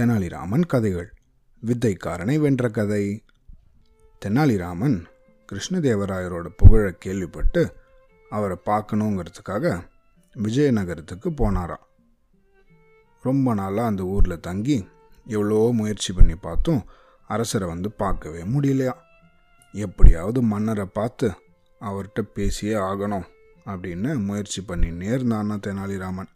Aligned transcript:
தெனாலிராமன் 0.00 0.66
கதைகள். 0.66 1.14
வித்தைக்காரனை 1.62 2.38
வென்ற 2.38 2.68
கதை. 2.68 3.24
தெனாலிராமன் 4.24 5.04
கிருஷ்ணதேவராயரோட 5.52 6.46
புகழை 6.56 6.94
கேள்விப்பட்டு 6.98 7.76
அவரை 8.30 8.56
பார்க்கணுங்கிறதுக்காக 8.66 9.84
விஜயநகரத்துக்கு 10.36 11.28
போனாராம். 11.36 11.84
ரொம்ப 13.22 13.54
நாளாக 13.54 13.88
அந்த 13.88 14.02
ஊரில் 14.02 14.40
தங்கி 14.40 14.88
எவ்வளோ 15.26 15.70
முயற்சி 15.72 16.12
பண்ணி 16.12 16.34
பார்த்தும் 16.34 16.82
அரசரை 17.26 17.68
வந்து 17.68 17.92
பார்க்கவே 17.92 18.42
முடியலையா? 18.42 18.92
எப்படியாவது 19.72 20.42
மன்னரை 20.42 20.84
பார்த்து 20.84 21.34
அவர்கிட்ட 21.80 22.20
பேசியே 22.20 22.72
ஆகணும் 22.72 23.26
அப்படின்னு 23.66 24.24
முயற்சி 24.24 24.62
பண்ணி 24.62 24.90
நேர்ந்தான்னா 24.90 25.56
தெனாலிராமன். 25.66 26.30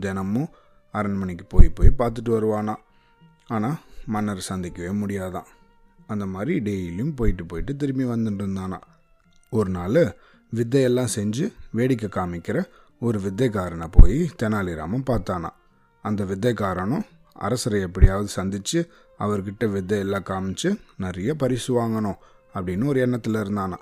தினமும் 0.00 0.48
அரண்மனைக்கு 0.90 1.44
போய் 1.44 1.68
போய் 1.68 1.94
பார்த்துட்டு 1.98 2.28
வருவானா? 2.28 2.76
ஆனால் 3.46 3.78
மன்னர் 4.06 4.46
சந்திக்கவே 4.48 4.92
முடியாதான். 4.92 5.44
அந்த 6.06 6.26
மாதிரி 6.26 6.60
டெய்லியும் 6.60 7.16
போயிட்டு 7.16 7.46
போயிட்டு 7.46 7.76
திரும்பி 7.76 8.04
வந்துட்டு 8.04 8.42
இருந்தானா? 8.42 8.80
ஒரு 9.50 9.70
நாள் 9.70 10.16
வித்தையெல்லாம் 10.54 11.08
செஞ்சு 11.14 11.52
வேடிக்கை 11.70 12.08
காமிக்கிற 12.08 12.64
ஒரு 13.00 13.18
வித்தைக்காரனை 13.18 13.88
போய் 13.90 14.30
தெனாலிராமன் 14.42 15.02
பார்த்தானா? 15.10 15.48
அந்த 16.02 16.24
வித்தைக்காரனும் 16.24 17.02
அரசரை 17.32 17.80
எப்படியாவது 17.80 18.28
சந்தித்து 18.28 18.90
அவர்கிட்ட 19.18 19.64
வித்தையெல்லாம் 19.64 20.24
காமிச்சு 20.24 20.80
நிறைய 20.96 21.34
பரிசு 21.34 21.80
வாங்கணும் 21.80 22.16
அப்படின்னு 22.54 22.86
ஒரு 22.86 23.00
எண்ணத்தில் 23.00 23.34
இருந்தானா. 23.34 23.76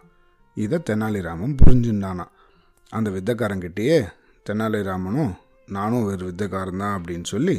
இதை 0.54 0.78
தெனாலிராமன் 0.90 1.56
புரிஞ்சுட்டானா 1.66 2.24
அந்த 2.90 3.10
வித்தைக்காரங்கிட்டேயே 3.10 4.12
தெனாலிராமனும் 4.50 5.34
நானும் 5.68 6.04
ஒரு 6.04 6.24
வித்தைக்காரன் 6.26 6.82
தான் 6.82 6.96
அப்படின்னு 6.98 7.24
சொல்லி 7.24 7.56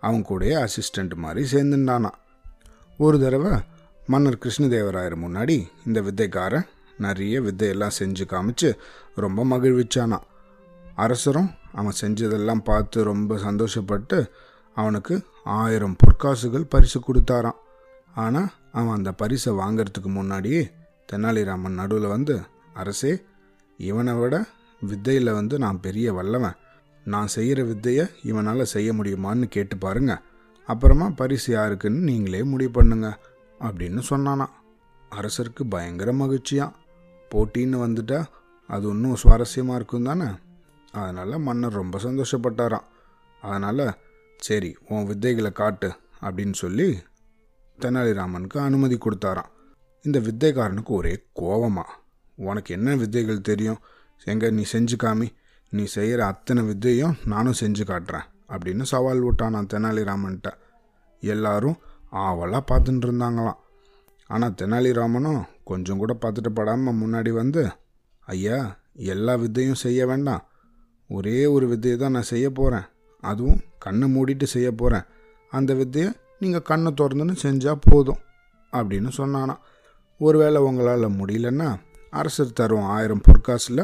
அவன் 0.00 0.26
கூடயே 0.28 0.56
அசிஸ்டண்ட் 0.66 1.14
மாதிரி 1.14 1.42
சேர்ந்துட்டானா 1.52 2.10
ஒரு 2.98 3.18
தடவை 3.20 3.52
மன்னர் 4.08 4.42
கிருஷ்ணதேவராயர் 4.42 5.16
முன்னாடி 5.24 5.56
இந்த 5.86 6.00
வித்தைக்காரன் 6.00 6.68
நிறைய 6.98 7.40
வித்தையெல்லாம் 7.40 7.96
செஞ்சு 7.98 8.24
காமிச்சு 8.32 8.70
ரொம்ப 9.14 9.44
மகிழ்விச்சானா 9.44 10.18
அரசரும் 10.96 11.50
அவன் 11.72 11.98
செஞ்சதெல்லாம் 12.00 12.62
பார்த்து 12.62 13.04
ரொம்ப 13.04 13.36
சந்தோஷப்பட்டு 13.36 14.18
அவனுக்கு 14.76 15.14
ஆயிரம் 15.44 15.96
பொற்காசுகள் 16.02 16.70
பரிசு 16.74 16.98
கொடுத்தாராம். 17.00 17.58
ஆனால் 18.14 18.50
அவன் 18.72 18.96
அந்த 18.96 19.12
பரிசை 19.12 19.52
வாங்கிறதுக்கு 19.52 20.10
முன்னாடியே 20.12 20.62
தெனாலிராமன் 21.12 21.78
நடுவில் 21.80 22.06
வந்து 22.06 22.34
அரசே 22.74 23.12
இவனை 23.78 24.14
விட 24.14 24.34
வித்தையில் 24.82 25.32
வந்து 25.32 25.58
நான் 25.58 25.80
பெரிய 25.80 26.12
வல்லவன். 26.12 26.58
நான் 27.12 27.34
செய்கிற 27.34 27.60
வித்தையை 27.64 28.04
இவனால் 28.22 28.70
செய்ய 28.74 28.90
முடியுமான்னு 28.92 29.46
கேட்டு 29.48 29.76
பாருங்க. 29.76 30.12
அப்புறமா 30.68 31.06
பரிசு 31.20 31.48
யாருக்குன்னு 31.56 32.06
நீங்களே 32.08 32.40
முடிவு 32.52 32.70
பண்ணுங்க 32.70 33.08
அப்படின்னு 33.60 34.02
சொன்னானா. 34.10 34.46
அரசருக்கு 35.10 35.62
பயங்கர 35.68 36.10
மகிழ்ச்சியாம் 36.12 36.76
போட்டின்னு 37.32 37.78
வந்துட்டா 37.84 38.20
அது 38.70 38.86
இன்னும் 38.88 39.20
சுவாரஸ்யமாக 39.22 39.78
இருக்கும் 39.78 40.08
தானே? 40.08 40.28
அதனால் 40.92 41.44
மன்னர் 41.46 41.78
ரொம்ப 41.80 41.96
சந்தோஷப்பட்டாராம். 41.98 42.86
அதனால் 43.42 43.84
சரி 44.48 44.70
உன் 44.88 45.08
வித்தைகளை 45.10 45.50
காட்டு 45.52 45.88
அப்படின்னு 46.20 46.56
சொல்லி 46.62 46.88
தெனாலிராமனுக்கு 47.78 48.58
அனுமதி 48.68 48.96
கொடுத்தாராம். 48.96 49.50
இந்த 50.02 50.18
வித்தைக்காரனுக்கு 50.20 50.92
ஒரே 50.98 51.14
கோவமா. 51.40 51.84
உனக்கு 52.48 52.70
என்ன 52.74 52.96
வித்தைகள் 52.96 53.46
தெரியும்? 53.50 53.80
எங்கே 54.24 54.50
நீ 54.50 54.62
செஞ்சு 54.72 54.96
காமி. 55.02 55.28
நீ 55.72 55.84
செய்கிற 55.86 56.20
அத்தனை 56.26 56.62
வித்தையும் 56.64 57.16
நானும் 57.24 57.58
செஞ்சு 57.60 57.84
காட்டுறேன் 57.84 58.28
அப்படின்னு 58.50 58.84
சவால் 58.92 59.24
விட்டானான் 59.26 59.70
தெனாலிராமன்ட்ட. 59.72 60.48
எல்லாரும் 61.22 61.76
ஆவலாக 62.22 62.62
பார்த்துட்டு 62.70 63.06
இருந்தாங்களாம். 63.06 63.60
ஆனால் 64.30 64.56
தெனாலிராமனும் 64.60 65.40
கொஞ்சம் 65.64 65.98
கூட 65.98 66.12
பார்த்துட்டு 66.14 66.50
படாமல் 66.50 67.00
முன்னாடி 67.02 67.32
வந்து 67.32 67.62
ஐயா 68.28 68.58
எல்லா 69.12 69.34
வித்தையும் 69.36 69.82
செய்ய 69.84 70.00
வேண்டாம். 70.06 70.42
ஒரே 71.10 71.38
ஒரு 71.46 71.66
வித்தையை 71.66 71.96
தான் 71.98 72.10
நான் 72.10 72.30
செய்ய 72.32 72.46
போகிறேன் 72.50 72.88
அதுவும் 73.22 73.62
கண்ணை 73.78 74.06
மூடிட்டு 74.14 74.46
செய்ய 74.46 74.68
போகிறேன் 74.72 75.08
அந்த 75.52 75.70
வித்தையை 75.74 76.10
நீங்கள் 76.38 76.62
கண்ணை 76.62 76.90
திறந்துன்னு 76.92 77.36
செஞ்சால் 77.42 77.84
போதும் 77.90 78.20
அப்படின்னு 78.72 79.10
சொன்னானா 79.16 79.54
ஒருவேளை 80.20 80.60
உங்களால் 80.62 81.16
முடியலன்னா 81.18 81.68
அரசர் 82.12 82.52
தரும் 82.52 82.86
ஆயிரம் 82.86 83.24
பொற்காசில் 83.24 83.82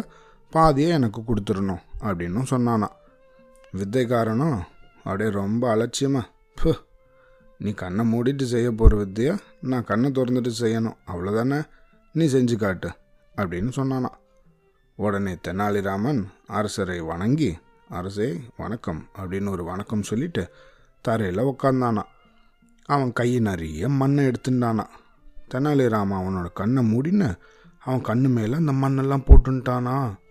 பாதியை 0.51 0.91
எனக்கு 0.91 1.21
கொடுத்துடணும் 1.21 1.81
அப்படின்னும் 2.01 2.51
சொன்னானா. 2.51 2.89
வித்தைக்காரனும் 3.77 4.61
அப்படியே 4.97 5.31
ரொம்ப 5.31 5.77
அலட்சியமா. 5.77 6.23
ஃபு 6.61 6.73
நீ 7.59 7.71
கண்ணை 7.71 8.13
மூடிட்டு 8.13 8.43
செய்ய 8.43 8.73
போகிற 8.73 8.97
வித்தையை 8.97 9.39
நான் 9.61 9.85
கண்ணை 9.85 10.11
திறந்துட்டு 10.11 10.53
செய்யணும். 10.61 10.97
அவ்வளோதானே 11.07 11.65
நீ 12.13 12.27
செஞ்சு 12.27 12.57
காட்டு 12.57 12.89
அப்படின்னு 13.37 13.71
சொன்னானா. 13.77 14.09
உடனே 14.95 15.39
தெனாலிராமன் 15.49 16.25
அரசரை 16.47 17.01
வணங்கி 17.01 17.59
அரசே 17.89 18.41
வணக்கம் 18.57 19.09
அப்படின்னு 19.19 19.51
ஒரு 19.51 19.65
வணக்கம் 19.65 20.03
சொல்லிட்டு 20.03 20.51
தரையில் 21.01 21.45
உக்காந்தானா. 21.45 22.03
அவன் 22.85 23.13
கை 23.13 23.41
நிறைய 23.41 23.89
மண்ணை 23.89 24.27
எடுத்துட்டானா. 24.27 24.85
தெனாலிராமன் 25.55 26.21
அவனோட 26.21 26.53
கண்ணை 26.53 26.95
மூடின்னு 26.95 27.39
அவன் 27.79 28.05
கண்ணு 28.05 28.29
மேலே 28.29 28.55
அந்த 28.55 28.73
மண்ணெல்லாம் 28.73 29.25
போட்டுட்டானா. 29.27 30.25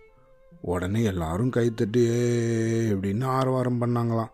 உடனே 0.66 1.00
எல்லாரும் 1.02 1.50
கைத்தட்டி 1.50 2.02
"ஏ" 2.04 2.90
அப்படின்னு 2.92 3.24
ஆரவாரம் 3.38 3.80
பண்ணாங்களாம். 3.80 4.32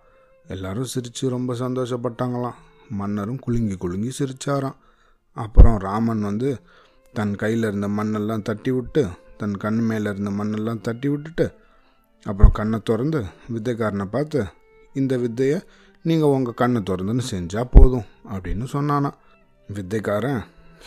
எல்லாரும் 0.49 0.91
சிரித்து 0.93 1.29
ரொம்ப 1.29 1.55
சந்தோஷப்பட்டாங்களாம். 1.55 2.59
மன்னரும் 2.91 3.39
குலுங்கி 3.39 3.77
குலுங்கி 3.77 4.11
சிரித்தாராம் 4.19 4.79
அப்புறம் 5.37 5.79
ராமன் 5.79 6.23
வந்து 6.23 6.51
தன் 7.13 7.35
கையில் 7.37 7.63
இருந்த 7.63 7.89
மண்ணெல்லாம் 7.89 8.43
தட்டி 8.43 8.71
விட்டு 8.71 9.03
தன் 9.37 9.57
கண் 9.57 9.81
மேலே 9.87 10.11
இருந்த 10.11 10.31
மண்ணெல்லாம் 10.31 10.81
தட்டி 10.81 11.09
விட்டுட்டு 11.09 11.47
அப்புறம் 12.27 12.53
கண்ணை 12.53 12.79
திறந்து 12.85 13.21
வித்தைக்காரனை 13.53 14.05
பார்த்து 14.05 14.41
இந்த 14.95 15.17
வித்தையை 15.17 15.59
நீங்கள் 16.03 16.29
உங்கள் 16.29 16.55
கண்ணை 16.55 16.81
திறந்துன்னு 16.81 17.25
செஞ்சால் 17.31 17.71
போதும் 17.71 18.09
அப்படின்னு 18.33 18.67
சொன்னானா 18.73 19.11
வித்தைக்காரன் 19.69 20.43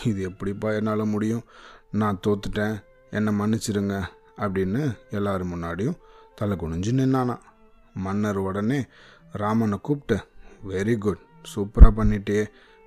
இது 0.06 0.22
எப்படிப்பா 0.22 0.72
என்னால் 0.72 1.06
முடியும்? 1.06 1.44
நான் 1.92 2.20
தோத்துட்டேன். 2.28 2.76
என்னை 3.12 3.32
மன்னிச்சிருங்க. 3.40 3.96
அப்படின்னு 4.38 4.82
எல்லாரும் 5.10 5.52
முன்னாடியும் 5.54 6.00
தலை 6.36 6.58
குனிஞ்சு 6.58 6.92
நின்னானா 7.00 7.36
மன்னர் 7.94 8.38
உடனே 8.38 8.80
ராமனை 9.32 9.78
கூப்பிட்டு 9.82 10.18
வெரி 10.68 10.98
குட் 10.98 11.22
சூப்பராக 11.56 11.92
பண்ணிட்டே 11.98 12.40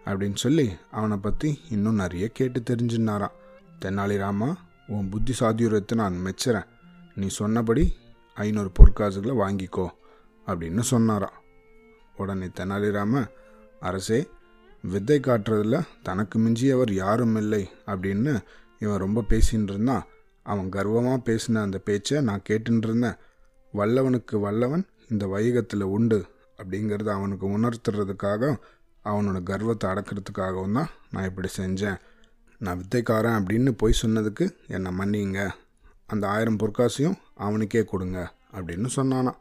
அப்படின்னு 0.06 0.34
சொல்லி 0.34 0.66
அவனை 0.90 1.16
பற்றி 1.16 1.60
இன்னும் 1.68 1.94
நிறைய 1.94 2.28
கேட்டு 2.28 2.60
தெரிஞ்சுனாராம் 2.60 3.38
தெனாலிராமா 3.84 4.48
உன் 4.86 5.08
புத்தி 5.08 5.32
சாதியுரத்தை 5.40 5.94
நான் 5.94 6.22
மெச்சுறேன். 6.26 6.68
நீ 7.14 7.26
சொன்னபடி 7.26 7.84
ஐநூறு 8.36 8.70
பொற்காசுகளை 8.78 9.34
வாங்கிக்கோ 9.42 9.86
அப்படின்னு 10.46 10.80
சொன்னாராம். 10.80 11.36
உடனே 12.16 12.46
தெனாலிராம 12.46 13.24
அரசே 13.80 14.20
வித்தை 14.84 15.18
காட்டுறதுல 15.20 15.78
தனக்கு 16.02 16.38
மிஞ்சியவர் 16.38 16.92
யாரும் 16.92 17.36
இல்லை 17.36 17.62
அப்படின்னு 17.86 18.32
இவன் 18.78 18.98
ரொம்ப 18.98 19.24
பேசின்னு 19.28 19.70
இருந்தான். 19.74 20.04
அவன் 20.52 20.68
கர்வமாக 20.76 21.18
பேசின 21.28 21.62
அந்த 21.66 21.78
பேச்சை 21.88 22.20
நான் 22.28 22.46
கேட்டுன்னு 22.48 22.86
இருந்தேன் 22.88 23.18
வல்லவனுக்கு 23.74 24.36
வல்லவன் 24.44 24.84
இந்த 25.12 25.24
வைகத்தில் 25.34 25.84
உண்டு 25.96 26.18
அப்படிங்கிறத 26.58 27.10
அவனுக்கு 27.18 27.46
உணர்த்துறதுக்காக 27.56 28.52
அவனோட 29.04 29.38
கர்வத்தை 29.50 29.86
அடக்கிறதுக்காகவும் 29.90 30.76
தான் 30.78 30.90
நான் 31.12 31.28
இப்படி 31.30 31.48
செஞ்சேன். 31.56 31.98
நான் 32.60 32.78
வித்தைக்காரன் 32.80 33.36
அப்படின்னு 33.40 33.70
போய் 33.80 34.00
சொன்னதுக்கு 34.02 34.46
என்னை 34.76 34.90
மன்னிங்க. 35.00 35.40
அந்த 36.12 36.24
ஆயிரம் 36.34 36.58
பொற்காசையும் 36.62 37.18
அவனுக்கே 37.46 37.82
கொடுங்க 37.84 38.18
அப்படின்னு 38.56 38.88
சொன்னானா 38.96 39.32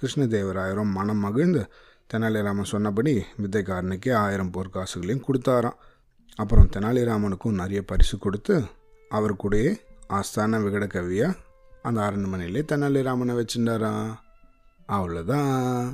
கிருஷ்ணதேவராயரும் 0.00 0.94
மனம் 0.98 1.22
மகிழ்ந்து 1.24 1.62
தெனாலிராமன் 2.10 2.72
சொன்னபடி 2.72 3.14
வித்தைக்காரனுக்கே 3.42 4.12
ஆயிரம் 4.24 4.54
பொற்காசுகளையும் 4.56 5.26
கொடுத்தாராம். 5.26 5.78
அப்புறம் 6.38 6.70
தெனாலிராமனுக்கும் 6.74 7.60
நிறைய 7.60 7.80
பரிசு 7.90 8.16
கொடுத்து 8.18 8.56
அவர் 9.10 9.40
கூடயே 9.42 9.72
ஆஸ்தான 10.10 10.60
விகட 10.62 10.84
கவியா 10.86 11.28
அந்த 11.82 11.98
அரண்மனையிலே 12.00 12.62
தெனாலிராமனை 12.62 13.34
வச்சுட்டாராம் 13.36 14.12
அவ்வளோதான் 14.88 15.86